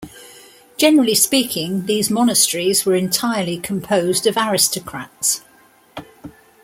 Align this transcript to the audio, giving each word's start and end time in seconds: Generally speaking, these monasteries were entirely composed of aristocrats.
Generally 0.77 1.13
speaking, 1.13 1.85
these 1.85 2.09
monasteries 2.09 2.87
were 2.87 2.95
entirely 2.95 3.59
composed 3.59 4.25
of 4.25 4.35
aristocrats. 4.35 5.41